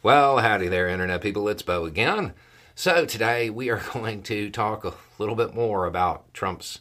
Well, 0.00 0.38
howdy 0.38 0.68
there, 0.68 0.86
Internet 0.86 1.22
people. 1.22 1.48
It's 1.48 1.62
Beau 1.62 1.84
again. 1.84 2.32
So, 2.76 3.04
today 3.04 3.50
we 3.50 3.68
are 3.68 3.82
going 3.92 4.22
to 4.22 4.48
talk 4.48 4.84
a 4.84 4.94
little 5.18 5.34
bit 5.34 5.56
more 5.56 5.86
about 5.86 6.32
Trump's 6.32 6.78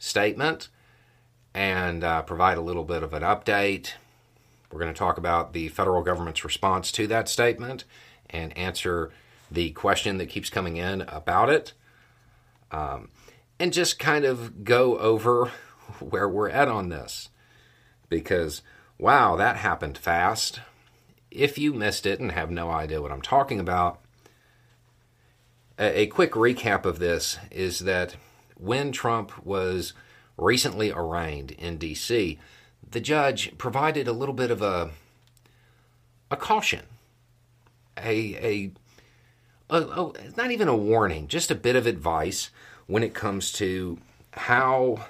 statement 0.00 0.66
and 1.54 2.02
uh, 2.02 2.22
provide 2.22 2.58
a 2.58 2.62
little 2.62 2.82
bit 2.82 3.04
of 3.04 3.12
an 3.12 3.22
update. 3.22 3.92
We're 4.72 4.80
going 4.80 4.92
to 4.92 4.98
talk 4.98 5.18
about 5.18 5.52
the 5.52 5.68
federal 5.68 6.02
government's 6.02 6.42
response 6.42 6.90
to 6.92 7.06
that 7.06 7.28
statement 7.28 7.84
and 8.28 8.58
answer 8.58 9.12
the 9.48 9.70
question 9.70 10.18
that 10.18 10.28
keeps 10.28 10.50
coming 10.50 10.78
in 10.78 11.02
about 11.02 11.50
it. 11.50 11.74
Um, 12.72 13.10
and 13.60 13.72
just 13.72 14.00
kind 14.00 14.24
of 14.24 14.64
go 14.64 14.98
over 14.98 15.52
where 16.00 16.28
we're 16.28 16.50
at 16.50 16.66
on 16.66 16.88
this. 16.88 17.28
Because, 18.08 18.62
wow, 18.98 19.36
that 19.36 19.58
happened 19.58 19.96
fast 19.96 20.58
if 21.30 21.58
you 21.58 21.72
missed 21.72 22.06
it 22.06 22.20
and 22.20 22.32
have 22.32 22.50
no 22.50 22.70
idea 22.70 23.02
what 23.02 23.12
I'm 23.12 23.22
talking 23.22 23.60
about, 23.60 24.00
a, 25.78 26.00
a 26.02 26.06
quick 26.06 26.32
recap 26.32 26.84
of 26.84 26.98
this 26.98 27.38
is 27.50 27.80
that 27.80 28.16
when 28.56 28.92
Trump 28.92 29.44
was 29.44 29.92
recently 30.36 30.90
arraigned 30.90 31.52
in 31.52 31.78
D.C., 31.78 32.38
the 32.90 33.00
judge 33.00 33.56
provided 33.58 34.08
a 34.08 34.12
little 34.12 34.34
bit 34.34 34.50
of 34.50 34.62
a 34.62 34.90
a 36.30 36.36
caution, 36.36 36.84
a 37.96 38.34
a, 38.36 38.72
a, 39.70 39.82
a 39.82 40.12
not 40.36 40.50
even 40.50 40.68
a 40.68 40.76
warning, 40.76 41.28
just 41.28 41.50
a 41.50 41.54
bit 41.54 41.76
of 41.76 41.86
advice 41.86 42.50
when 42.86 43.02
it 43.02 43.14
comes 43.14 43.52
to 43.52 43.98
how 44.32 45.06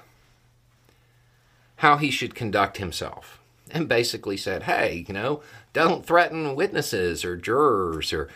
how 1.76 1.96
he 1.96 2.10
should 2.10 2.34
conduct 2.34 2.78
himself 2.78 3.38
and 3.70 3.88
basically 3.88 4.36
said, 4.36 4.64
hey, 4.64 5.04
you 5.06 5.14
know, 5.14 5.42
don't 5.72 6.06
threaten 6.06 6.54
witnesses 6.56 7.24
or 7.24 7.36
jurors 7.36 8.12
or 8.12 8.28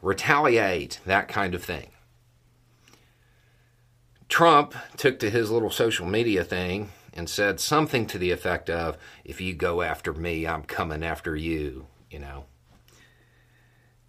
retaliate, 0.00 1.00
that 1.06 1.28
kind 1.28 1.54
of 1.54 1.64
thing. 1.64 1.90
Trump 4.28 4.74
took 4.96 5.18
to 5.18 5.30
his 5.30 5.50
little 5.50 5.70
social 5.70 6.06
media 6.06 6.42
thing 6.42 6.90
and 7.14 7.28
said 7.28 7.60
something 7.60 8.06
to 8.06 8.18
the 8.18 8.30
effect 8.30 8.70
of, 8.70 8.96
if 9.24 9.40
you 9.40 9.54
go 9.54 9.82
after 9.82 10.12
me, 10.12 10.46
I'm 10.46 10.62
coming 10.62 11.02
after 11.02 11.36
you, 11.36 11.86
you 12.10 12.18
know. 12.18 12.46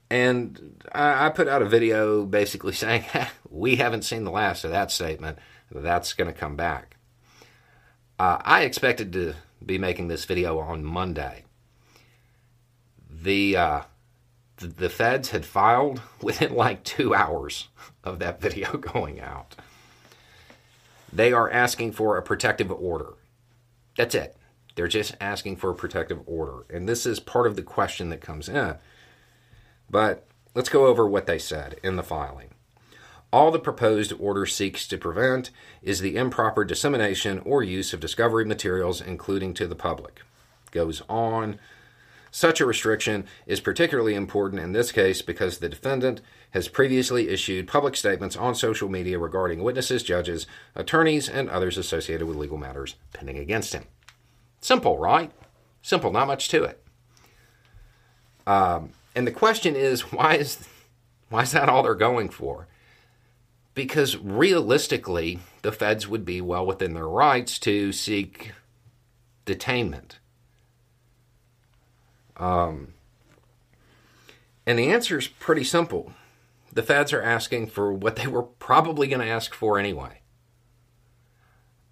And 0.09 0.83
I 0.93 1.29
put 1.29 1.47
out 1.47 1.61
a 1.61 1.67
video 1.67 2.25
basically 2.25 2.73
saying, 2.73 3.03
we 3.49 3.75
haven't 3.75 4.03
seen 4.03 4.23
the 4.23 4.31
last 4.31 4.63
of 4.63 4.71
that 4.71 4.91
statement. 4.91 5.39
That's 5.71 6.13
going 6.13 6.31
to 6.31 6.39
come 6.39 6.55
back. 6.55 6.97
Uh, 8.19 8.37
I 8.41 8.61
expected 8.61 9.11
to 9.13 9.35
be 9.65 9.77
making 9.77 10.07
this 10.07 10.25
video 10.25 10.59
on 10.59 10.83
Monday. 10.83 11.45
The, 13.09 13.55
uh, 13.55 13.81
the, 14.57 14.67
the 14.67 14.89
feds 14.89 15.29
had 15.29 15.45
filed 15.45 16.01
within 16.21 16.55
like 16.55 16.83
two 16.83 17.13
hours 17.13 17.69
of 18.03 18.19
that 18.19 18.41
video 18.41 18.77
going 18.77 19.19
out. 19.19 19.55
They 21.11 21.31
are 21.31 21.49
asking 21.49 21.91
for 21.91 22.17
a 22.17 22.23
protective 22.23 22.71
order. 22.71 23.13
That's 23.95 24.15
it. 24.15 24.35
They're 24.75 24.87
just 24.87 25.15
asking 25.21 25.57
for 25.57 25.69
a 25.69 25.75
protective 25.75 26.21
order. 26.25 26.65
And 26.69 26.89
this 26.89 27.05
is 27.05 27.19
part 27.19 27.45
of 27.45 27.55
the 27.55 27.61
question 27.61 28.09
that 28.09 28.21
comes 28.21 28.49
in. 28.49 28.75
But 29.89 30.27
let's 30.55 30.69
go 30.69 30.87
over 30.87 31.07
what 31.07 31.27
they 31.27 31.37
said 31.37 31.79
in 31.83 31.95
the 31.95 32.03
filing. 32.03 32.52
All 33.33 33.49
the 33.49 33.57
proposed 33.57 34.13
order 34.19 34.45
seeks 34.45 34.87
to 34.87 34.95
prevent 34.95 35.49
is 35.81 36.01
the 36.01 36.17
improper 36.17 36.63
dissemination 36.63 37.39
or 37.39 37.63
use 37.63 37.91
of 37.91 37.99
discovery 37.99 38.45
materials, 38.45 39.01
including 39.01 39.55
to 39.55 39.65
the 39.65 39.73
public. 39.73 40.21
Goes 40.69 41.01
on. 41.09 41.57
Such 42.29 42.61
a 42.61 42.65
restriction 42.67 43.25
is 43.47 43.59
particularly 43.59 44.13
important 44.13 44.61
in 44.61 44.71
this 44.71 44.91
case 44.91 45.23
because 45.23 45.57
the 45.57 45.67
defendant 45.67 46.21
has 46.51 46.67
previously 46.67 47.29
issued 47.29 47.67
public 47.67 47.95
statements 47.95 48.37
on 48.37 48.53
social 48.53 48.87
media 48.87 49.17
regarding 49.17 49.63
witnesses, 49.63 50.03
judges, 50.03 50.45
attorneys, 50.75 51.27
and 51.27 51.49
others 51.49 51.75
associated 51.75 52.27
with 52.27 52.37
legal 52.37 52.59
matters 52.59 52.97
pending 53.13 53.39
against 53.39 53.73
him. 53.73 53.85
Simple, 54.61 54.99
right? 54.99 55.31
Simple, 55.81 56.11
not 56.11 56.27
much 56.27 56.49
to 56.49 56.65
it. 56.65 56.83
Um, 58.45 58.91
and 59.15 59.25
the 59.25 59.31
question 59.31 59.75
is, 59.75 60.01
why 60.13 60.35
is 60.35 60.67
why 61.29 61.41
is 61.41 61.51
that 61.53 61.67
all 61.67 61.81
they're 61.81 61.95
going 61.95 62.29
for? 62.29 62.67
Because 63.73 64.17
realistically, 64.17 65.39
the 65.61 65.71
feds 65.71 66.07
would 66.07 66.25
be 66.25 66.41
well 66.41 66.65
within 66.65 66.93
their 66.93 67.07
rights 67.07 67.57
to 67.59 67.91
seek 67.91 68.51
detainment. 69.45 70.17
Um, 72.37 72.93
and 74.65 74.79
the 74.79 74.91
answer 74.91 75.17
is 75.17 75.27
pretty 75.27 75.63
simple. 75.63 76.13
The 76.71 76.83
feds 76.83 77.13
are 77.13 77.21
asking 77.21 77.67
for 77.67 77.93
what 77.93 78.15
they 78.15 78.27
were 78.27 78.43
probably 78.43 79.07
going 79.07 79.21
to 79.21 79.27
ask 79.27 79.53
for 79.53 79.77
anyway. 79.77 80.21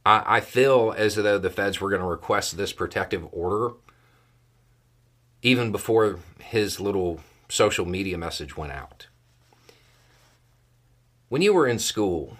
I, 0.06 0.38
I 0.38 0.40
feel 0.40 0.94
as 0.98 1.16
though 1.16 1.38
the 1.38 1.50
feds 1.50 1.80
were 1.80 1.90
going 1.90 2.02
to 2.02 2.08
request 2.08 2.58
this 2.58 2.74
protective 2.74 3.28
order 3.32 3.72
even 5.44 5.72
before 5.72 6.20
his 6.40 6.80
little 6.80 7.20
social 7.50 7.86
media 7.86 8.18
message 8.18 8.56
went 8.56 8.72
out. 8.72 9.08
When 11.32 11.42
you 11.42 11.54
were 11.54 11.66
in 11.66 11.80
school, 11.80 12.36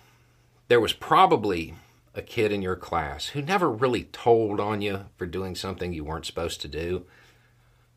there 0.68 0.82
was 0.82 0.92
probably 0.92 1.76
a 2.14 2.22
kid 2.22 2.52
in 2.52 2.62
your 2.62 2.76
class 2.76 3.28
who 3.28 3.42
never 3.42 3.72
really 3.72 4.04
told 4.04 4.60
on 4.60 4.82
you 4.82 5.06
for 5.16 5.26
doing 5.26 5.56
something 5.56 5.94
you 5.94 6.04
weren't 6.04 6.26
supposed 6.26 6.60
to 6.60 6.68
do, 6.68 7.06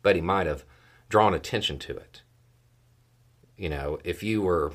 but 0.01 0.15
he 0.15 0.21
might 0.21 0.47
have 0.47 0.63
drawn 1.09 1.33
attention 1.33 1.79
to 1.79 1.97
it. 1.97 2.21
You 3.57 3.67
know, 3.67 3.99
if 4.05 4.23
you 4.23 4.41
were 4.41 4.71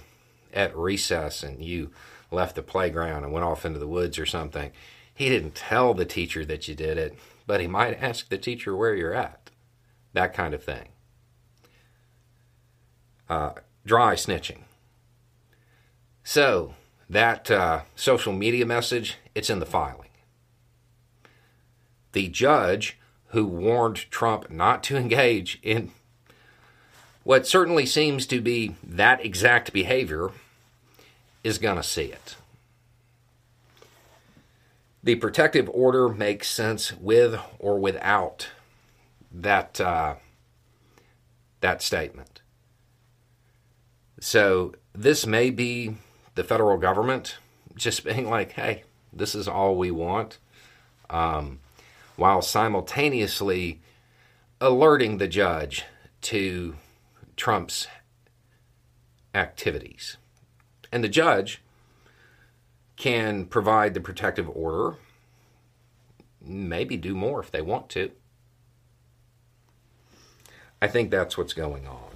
at 0.52 0.76
recess 0.76 1.42
and 1.42 1.64
you 1.64 1.90
left 2.30 2.54
the 2.54 2.62
playground 2.62 3.24
and 3.24 3.32
went 3.32 3.46
off 3.46 3.64
into 3.64 3.78
the 3.78 3.88
woods 3.88 4.18
or 4.18 4.26
something, 4.26 4.72
he 5.14 5.30
didn't 5.30 5.54
tell 5.54 5.94
the 5.94 6.04
teacher 6.04 6.44
that 6.44 6.68
you 6.68 6.74
did 6.74 6.98
it, 6.98 7.14
but 7.46 7.62
he 7.62 7.66
might 7.66 7.98
ask 7.98 8.28
the 8.28 8.36
teacher 8.36 8.76
where 8.76 8.94
you're 8.94 9.14
at. 9.14 9.48
That 10.12 10.34
kind 10.34 10.52
of 10.52 10.62
thing. 10.62 10.88
Uh, 13.26 13.52
dry 13.86 14.16
snitching. 14.16 14.64
So, 16.30 16.74
that 17.08 17.50
uh, 17.50 17.80
social 17.96 18.32
media 18.32 18.64
message, 18.64 19.16
it's 19.34 19.50
in 19.50 19.58
the 19.58 19.66
filing. 19.66 20.10
The 22.12 22.28
judge 22.28 23.00
who 23.30 23.44
warned 23.44 24.08
Trump 24.12 24.48
not 24.48 24.84
to 24.84 24.96
engage 24.96 25.58
in 25.64 25.90
what 27.24 27.48
certainly 27.48 27.84
seems 27.84 28.26
to 28.26 28.40
be 28.40 28.76
that 28.80 29.24
exact 29.26 29.72
behavior 29.72 30.30
is 31.42 31.58
going 31.58 31.78
to 31.78 31.82
see 31.82 32.04
it. 32.04 32.36
The 35.02 35.16
protective 35.16 35.68
order 35.74 36.08
makes 36.08 36.48
sense 36.48 36.92
with 36.92 37.40
or 37.58 37.76
without 37.76 38.50
that 39.32 39.80
uh, 39.80 40.14
that 41.60 41.82
statement. 41.82 42.40
So 44.20 44.74
this 44.94 45.26
may 45.26 45.50
be 45.50 45.96
the 46.34 46.44
federal 46.44 46.78
government 46.78 47.36
just 47.76 48.04
being 48.04 48.28
like, 48.28 48.52
hey, 48.52 48.84
this 49.12 49.34
is 49.34 49.48
all 49.48 49.76
we 49.76 49.90
want, 49.90 50.38
um, 51.08 51.58
while 52.16 52.42
simultaneously 52.42 53.80
alerting 54.60 55.18
the 55.18 55.28
judge 55.28 55.84
to 56.20 56.76
Trump's 57.36 57.86
activities. 59.34 60.16
And 60.92 61.02
the 61.02 61.08
judge 61.08 61.62
can 62.96 63.46
provide 63.46 63.94
the 63.94 64.00
protective 64.00 64.48
order, 64.54 64.96
maybe 66.40 66.96
do 66.96 67.14
more 67.14 67.40
if 67.40 67.50
they 67.50 67.62
want 67.62 67.88
to. 67.90 68.10
I 70.82 70.88
think 70.88 71.10
that's 71.10 71.38
what's 71.38 71.52
going 71.52 71.86
on. 71.86 72.09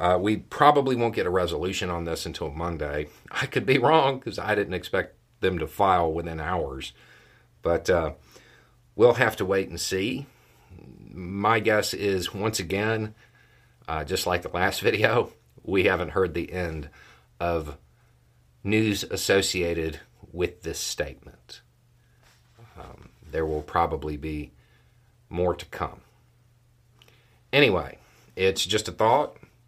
Uh, 0.00 0.16
we 0.18 0.38
probably 0.38 0.96
won't 0.96 1.14
get 1.14 1.26
a 1.26 1.30
resolution 1.30 1.90
on 1.90 2.04
this 2.04 2.24
until 2.24 2.50
Monday. 2.50 3.06
I 3.30 3.44
could 3.44 3.66
be 3.66 3.76
wrong 3.76 4.18
because 4.18 4.38
I 4.38 4.54
didn't 4.54 4.72
expect 4.72 5.14
them 5.40 5.58
to 5.58 5.66
file 5.66 6.10
within 6.10 6.40
hours. 6.40 6.94
But 7.60 7.90
uh, 7.90 8.12
we'll 8.96 9.14
have 9.14 9.36
to 9.36 9.44
wait 9.44 9.68
and 9.68 9.78
see. 9.78 10.24
My 11.12 11.60
guess 11.60 11.92
is, 11.92 12.32
once 12.32 12.58
again, 12.58 13.14
uh, 13.86 14.04
just 14.04 14.26
like 14.26 14.40
the 14.40 14.48
last 14.48 14.80
video, 14.82 15.34
we 15.62 15.84
haven't 15.84 16.12
heard 16.12 16.32
the 16.32 16.50
end 16.50 16.88
of 17.38 17.76
news 18.64 19.04
associated 19.04 20.00
with 20.32 20.62
this 20.62 20.78
statement. 20.78 21.60
Um, 22.78 23.10
there 23.30 23.44
will 23.44 23.62
probably 23.62 24.16
be 24.16 24.52
more 25.28 25.54
to 25.54 25.66
come. 25.66 26.00
Anyway, 27.52 27.98
it's 28.34 28.64
just 28.64 28.88
a 28.88 28.92
thought. 28.92 29.36